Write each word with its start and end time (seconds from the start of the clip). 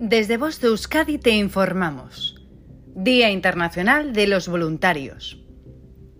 Desde 0.00 0.36
Voz 0.36 0.60
de 0.60 0.68
Euskadi 0.68 1.18
te 1.18 1.30
informamos. 1.30 2.36
Día 2.94 3.30
Internacional 3.30 4.12
de 4.12 4.28
los 4.28 4.46
Voluntarios. 4.46 5.42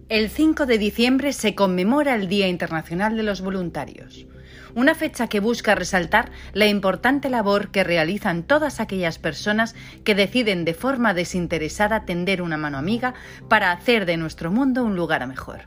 El 0.08 0.30
5 0.30 0.66
de 0.66 0.78
diciembre 0.78 1.32
se 1.32 1.54
conmemora 1.54 2.16
el 2.16 2.26
Día 2.26 2.48
Internacional 2.48 3.16
de 3.16 3.22
los 3.22 3.40
Voluntarios, 3.40 4.26
una 4.74 4.96
fecha 4.96 5.28
que 5.28 5.38
busca 5.38 5.76
resaltar 5.76 6.32
la 6.54 6.66
importante 6.66 7.30
labor 7.30 7.70
que 7.70 7.84
realizan 7.84 8.42
todas 8.42 8.80
aquellas 8.80 9.20
personas 9.20 9.76
que 10.02 10.16
deciden 10.16 10.64
de 10.64 10.74
forma 10.74 11.14
desinteresada 11.14 12.04
tender 12.04 12.42
una 12.42 12.56
mano 12.56 12.78
amiga 12.78 13.14
para 13.48 13.70
hacer 13.70 14.06
de 14.06 14.16
nuestro 14.16 14.50
mundo 14.50 14.82
un 14.82 14.96
lugar 14.96 15.24
mejor. 15.28 15.60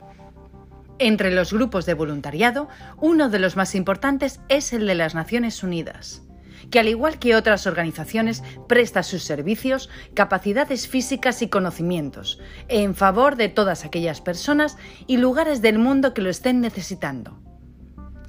Entre 0.99 1.31
los 1.31 1.53
grupos 1.53 1.85
de 1.85 1.93
voluntariado, 1.93 2.67
uno 2.97 3.29
de 3.29 3.39
los 3.39 3.55
más 3.55 3.73
importantes 3.73 4.41
es 4.49 4.73
el 4.73 4.85
de 4.85 4.95
las 4.95 5.15
Naciones 5.15 5.63
Unidas 5.63 6.23
que 6.69 6.79
al 6.79 6.87
igual 6.87 7.19
que 7.19 7.35
otras 7.35 7.65
organizaciones 7.67 8.43
presta 8.67 9.03
sus 9.03 9.23
servicios, 9.23 9.89
capacidades 10.13 10.87
físicas 10.87 11.41
y 11.41 11.49
conocimientos 11.49 12.39
en 12.67 12.95
favor 12.95 13.35
de 13.35 13.49
todas 13.49 13.85
aquellas 13.85 14.21
personas 14.21 14.77
y 15.07 15.17
lugares 15.17 15.61
del 15.61 15.79
mundo 15.79 16.13
que 16.13 16.21
lo 16.21 16.29
estén 16.29 16.61
necesitando. 16.61 17.39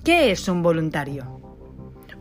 ¿Qué 0.05 0.33
es 0.33 0.49
un 0.49 0.63
voluntario? 0.63 1.43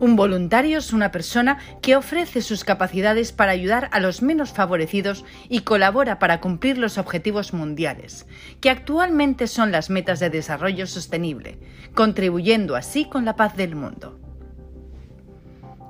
Un 0.02 0.16
voluntario 0.16 0.78
es 0.78 0.92
una 0.92 1.12
persona 1.12 1.58
que 1.80 1.94
ofrece 1.94 2.42
sus 2.42 2.64
capacidades 2.64 3.30
para 3.30 3.52
ayudar 3.52 3.88
a 3.92 4.00
los 4.00 4.20
menos 4.20 4.52
favorecidos 4.52 5.24
y 5.48 5.60
colabora 5.60 6.18
para 6.18 6.40
cumplir 6.40 6.76
los 6.76 6.98
objetivos 6.98 7.52
mundiales, 7.52 8.26
que 8.60 8.70
actualmente 8.70 9.46
son 9.46 9.70
las 9.70 9.90
metas 9.90 10.18
de 10.18 10.28
desarrollo 10.28 10.88
sostenible, 10.88 11.58
contribuyendo 11.94 12.74
así 12.74 13.04
con 13.04 13.24
la 13.24 13.36
paz 13.36 13.56
del 13.56 13.76
mundo. 13.76 14.21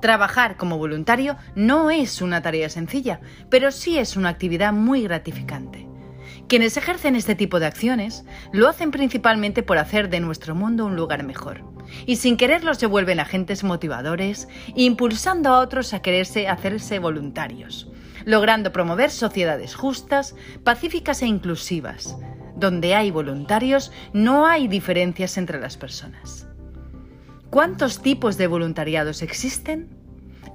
Trabajar 0.02 0.56
como 0.56 0.78
voluntario 0.78 1.36
no 1.54 1.92
es 1.92 2.22
una 2.22 2.42
tarea 2.42 2.68
sencilla, 2.68 3.20
pero 3.48 3.70
sí 3.70 3.98
es 3.98 4.16
una 4.16 4.30
actividad 4.30 4.72
muy 4.72 5.04
gratificante. 5.04 5.86
Quienes 6.48 6.76
ejercen 6.76 7.14
este 7.14 7.36
tipo 7.36 7.60
de 7.60 7.66
acciones 7.66 8.24
lo 8.52 8.68
hacen 8.68 8.90
principalmente 8.90 9.62
por 9.62 9.78
hacer 9.78 10.10
de 10.10 10.18
nuestro 10.18 10.56
mundo 10.56 10.86
un 10.86 10.96
lugar 10.96 11.22
mejor, 11.22 11.62
y 12.04 12.16
sin 12.16 12.36
quererlo 12.36 12.74
se 12.74 12.86
vuelven 12.86 13.20
agentes 13.20 13.62
motivadores, 13.62 14.48
impulsando 14.74 15.50
a 15.50 15.60
otros 15.60 15.94
a 15.94 16.02
quererse 16.02 16.48
hacerse 16.48 16.98
voluntarios, 16.98 17.88
logrando 18.24 18.72
promover 18.72 19.12
sociedades 19.12 19.76
justas, 19.76 20.34
pacíficas 20.64 21.22
e 21.22 21.26
inclusivas. 21.26 22.16
Donde 22.56 22.96
hay 22.96 23.12
voluntarios 23.12 23.92
no 24.12 24.48
hay 24.48 24.66
diferencias 24.66 25.38
entre 25.38 25.60
las 25.60 25.76
personas. 25.76 26.48
¿Cuántos 27.52 28.00
tipos 28.00 28.38
de 28.38 28.46
voluntariados 28.46 29.20
existen? 29.20 29.90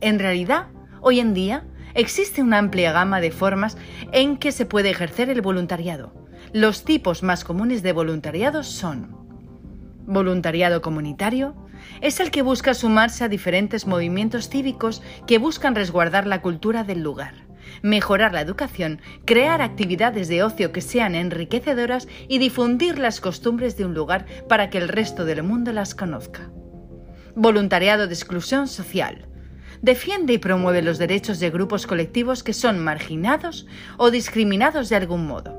En 0.01 0.17
realidad, 0.17 0.69
hoy 0.99 1.19
en 1.19 1.35
día, 1.35 1.63
existe 1.93 2.41
una 2.41 2.57
amplia 2.57 2.91
gama 2.91 3.21
de 3.21 3.29
formas 3.29 3.77
en 4.13 4.35
que 4.35 4.51
se 4.51 4.65
puede 4.65 4.89
ejercer 4.89 5.29
el 5.29 5.41
voluntariado. 5.41 6.11
Los 6.53 6.85
tipos 6.85 7.21
más 7.21 7.43
comunes 7.43 7.83
de 7.83 7.93
voluntariado 7.93 8.63
son 8.63 9.15
voluntariado 10.07 10.81
comunitario, 10.81 11.55
es 12.01 12.19
el 12.19 12.31
que 12.31 12.41
busca 12.41 12.73
sumarse 12.73 13.23
a 13.23 13.29
diferentes 13.29 13.85
movimientos 13.85 14.49
cívicos 14.49 15.03
que 15.27 15.37
buscan 15.37 15.75
resguardar 15.75 16.25
la 16.25 16.41
cultura 16.41 16.83
del 16.83 17.03
lugar, 17.03 17.35
mejorar 17.83 18.33
la 18.33 18.41
educación, 18.41 19.01
crear 19.23 19.61
actividades 19.61 20.29
de 20.29 20.41
ocio 20.41 20.71
que 20.71 20.81
sean 20.81 21.13
enriquecedoras 21.13 22.07
y 22.27 22.39
difundir 22.39 22.97
las 22.97 23.21
costumbres 23.21 23.77
de 23.77 23.85
un 23.85 23.93
lugar 23.93 24.25
para 24.49 24.71
que 24.71 24.79
el 24.79 24.87
resto 24.87 25.25
del 25.25 25.43
mundo 25.43 25.71
las 25.73 25.93
conozca. 25.93 26.49
Voluntariado 27.39 28.07
de 28.07 28.15
exclusión 28.15 28.67
social. 28.67 29.27
Defiende 29.83 30.33
y 30.33 30.37
promueve 30.39 30.81
los 30.81 30.97
derechos 30.97 31.39
de 31.39 31.51
grupos 31.51 31.85
colectivos 31.85 32.41
que 32.41 32.51
son 32.51 32.79
marginados 32.79 33.67
o 33.97 34.09
discriminados 34.09 34.89
de 34.89 34.95
algún 34.95 35.27
modo. 35.27 35.55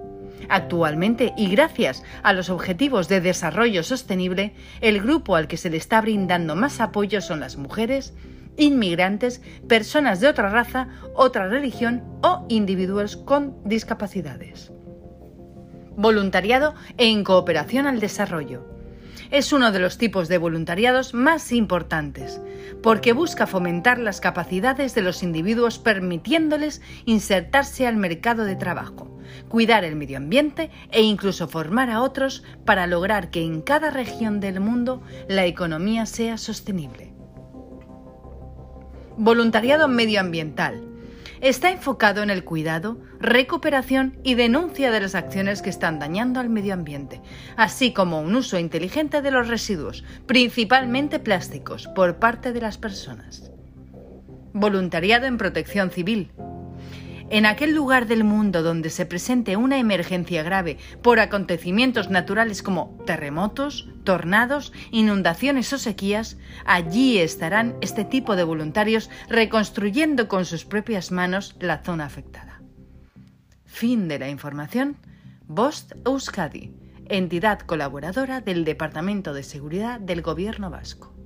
Actualmente, 0.48 1.34
y 1.36 1.48
gracias 1.48 2.02
a 2.24 2.32
los 2.32 2.50
Objetivos 2.50 3.06
de 3.06 3.20
Desarrollo 3.20 3.84
Sostenible, 3.84 4.56
el 4.80 5.00
grupo 5.00 5.36
al 5.36 5.46
que 5.46 5.56
se 5.56 5.70
le 5.70 5.76
está 5.76 6.00
brindando 6.00 6.56
más 6.56 6.80
apoyo 6.80 7.20
son 7.20 7.38
las 7.38 7.56
mujeres, 7.56 8.12
inmigrantes, 8.56 9.40
personas 9.68 10.18
de 10.18 10.26
otra 10.26 10.48
raza, 10.50 10.88
otra 11.14 11.46
religión 11.46 12.02
o 12.24 12.44
individuos 12.48 13.16
con 13.16 13.56
discapacidades. 13.64 14.72
Voluntariado 15.96 16.74
en 16.96 17.22
cooperación 17.22 17.86
al 17.86 18.00
desarrollo 18.00 18.77
es 19.30 19.52
uno 19.52 19.72
de 19.72 19.78
los 19.78 19.98
tipos 19.98 20.28
de 20.28 20.38
voluntariados 20.38 21.14
más 21.14 21.52
importantes, 21.52 22.40
porque 22.82 23.12
busca 23.12 23.46
fomentar 23.46 23.98
las 23.98 24.20
capacidades 24.20 24.94
de 24.94 25.02
los 25.02 25.22
individuos 25.22 25.78
permitiéndoles 25.78 26.80
insertarse 27.04 27.86
al 27.86 27.96
mercado 27.96 28.44
de 28.44 28.56
trabajo, 28.56 29.18
cuidar 29.48 29.84
el 29.84 29.96
medio 29.96 30.16
ambiente 30.16 30.70
e 30.90 31.02
incluso 31.02 31.48
formar 31.48 31.90
a 31.90 32.02
otros 32.02 32.44
para 32.64 32.86
lograr 32.86 33.30
que 33.30 33.42
en 33.42 33.62
cada 33.62 33.90
región 33.90 34.40
del 34.40 34.60
mundo 34.60 35.02
la 35.28 35.46
economía 35.46 36.06
sea 36.06 36.38
sostenible. 36.38 37.12
Voluntariado 39.16 39.88
medioambiental 39.88 40.88
está 41.40 41.70
enfocado 41.70 42.22
en 42.22 42.30
el 42.30 42.44
cuidado, 42.44 42.98
recuperación 43.20 44.18
y 44.22 44.34
denuncia 44.34 44.90
de 44.90 45.00
las 45.00 45.14
acciones 45.14 45.62
que 45.62 45.70
están 45.70 45.98
dañando 45.98 46.40
al 46.40 46.48
medio 46.48 46.74
ambiente, 46.74 47.20
así 47.56 47.92
como 47.92 48.20
un 48.20 48.34
uso 48.34 48.58
inteligente 48.58 49.22
de 49.22 49.30
los 49.30 49.48
residuos, 49.48 50.04
principalmente 50.26 51.18
plásticos, 51.18 51.88
por 51.88 52.16
parte 52.16 52.52
de 52.52 52.60
las 52.60 52.78
personas. 52.78 53.50
Voluntariado 54.52 55.26
en 55.26 55.38
protección 55.38 55.90
civil 55.90 56.30
en 57.30 57.46
aquel 57.46 57.74
lugar 57.74 58.06
del 58.06 58.24
mundo 58.24 58.62
donde 58.62 58.90
se 58.90 59.06
presente 59.06 59.56
una 59.56 59.78
emergencia 59.78 60.42
grave 60.42 60.78
por 61.02 61.20
acontecimientos 61.20 62.10
naturales 62.10 62.62
como 62.62 62.98
terremotos, 63.06 63.88
tornados, 64.04 64.72
inundaciones 64.90 65.72
o 65.72 65.78
sequías, 65.78 66.38
allí 66.64 67.18
estarán 67.18 67.76
este 67.80 68.04
tipo 68.04 68.36
de 68.36 68.44
voluntarios 68.44 69.10
reconstruyendo 69.28 70.28
con 70.28 70.44
sus 70.44 70.64
propias 70.64 71.12
manos 71.12 71.56
la 71.60 71.82
zona 71.82 72.06
afectada. 72.06 72.62
Fin 73.64 74.08
de 74.08 74.18
la 74.18 74.28
información. 74.28 74.96
Bost 75.46 75.92
Euskadi, 76.04 76.72
entidad 77.06 77.60
colaboradora 77.60 78.40
del 78.40 78.64
Departamento 78.64 79.32
de 79.32 79.42
Seguridad 79.42 80.00
del 80.00 80.22
Gobierno 80.22 80.70
Vasco. 80.70 81.17